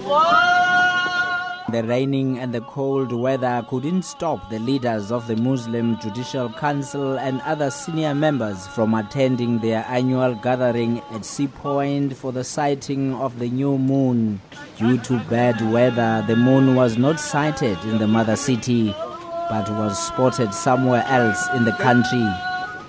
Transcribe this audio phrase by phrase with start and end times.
[0.00, 7.18] The raining and the cold weather couldn't stop the leaders of the Muslim Judicial Council
[7.18, 13.12] and other senior members from attending their annual gathering at Sea Point for the sighting
[13.14, 14.40] of the new moon.
[14.78, 18.94] Due to bad weather, the moon was not sighted in the mother city,
[19.50, 22.28] but was spotted somewhere else in the country.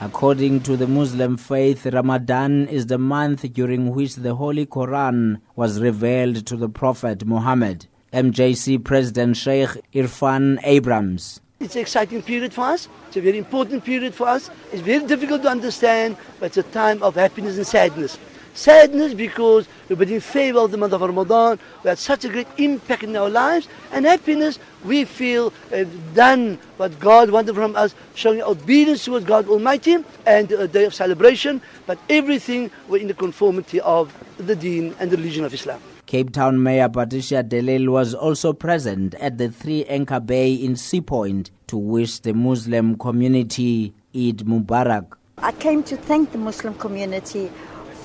[0.01, 5.81] According to the Muslim faith, Ramadan is the month during which the Holy Quran was
[5.81, 7.85] revealed to the Prophet Muhammad.
[8.13, 11.41] MJC President Sheikh Irfan Abrams.
[11.59, 12.87] It's an exciting period for us.
[13.09, 14.49] It's a very important period for us.
[14.71, 18.17] It's very difficult to understand, but it's a time of happiness and sadness.
[18.59, 21.57] Sadness because we've been in favor of the month of Ramadan.
[21.81, 23.69] We had such a great impact in our lives.
[23.93, 29.47] And happiness, we feel have done what God wanted from us, showing obedience towards God
[29.47, 31.61] Almighty and a day of celebration.
[31.87, 35.79] But everything we're in the conformity of the deen and the religion of Islam.
[36.05, 40.75] Cape Town Mayor Patricia de Lille was also present at the Three Anchor Bay in
[40.75, 45.13] Sea Point to wish the Muslim community Eid Mubarak.
[45.37, 47.49] I came to thank the Muslim community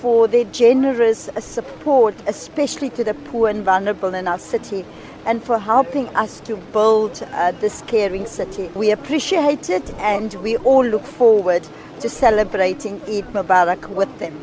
[0.05, 4.85] for their generous support, especially to the poor and vulnerable in our city,
[5.25, 8.67] and for helping us to build uh, this caring city.
[8.75, 11.67] We appreciate it and we all look forward
[12.01, 14.35] to celebrating Eid Mubarak with them.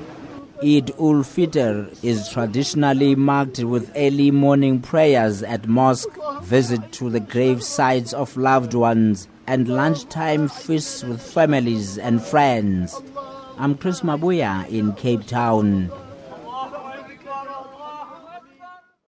[0.64, 6.09] Eid ul Fitr is traditionally marked with early morning prayers at mosque,
[6.42, 13.00] visit to the grave sites of loved ones, and lunchtime feasts with families and friends.
[13.62, 15.92] I'm Chris Mabuya in Cape Town.